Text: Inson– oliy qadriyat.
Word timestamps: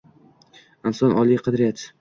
Inson– 0.93 1.15
oliy 1.25 1.43
qadriyat. 1.49 1.89